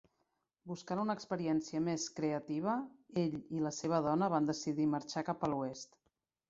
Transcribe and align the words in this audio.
Buscant 0.69 1.01
una 1.01 1.15
experiència 1.19 1.83
més 1.89 2.05
"creativa", 2.21 2.75
ell 3.25 3.39
i 3.59 3.63
la 3.69 3.75
seva 3.83 4.01
dona 4.11 4.35
van 4.37 4.53
decidir 4.53 4.93
marxar 4.97 5.29
cap 5.31 5.45
a 5.51 5.55
l'Oest. 5.55 5.99